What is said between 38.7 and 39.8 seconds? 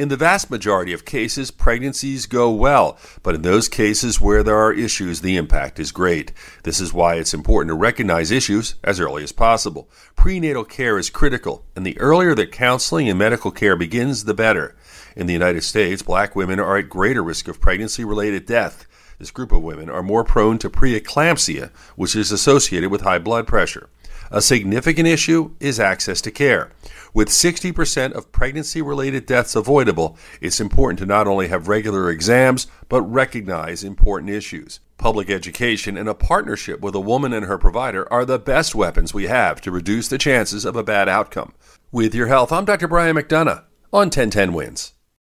weapons we have to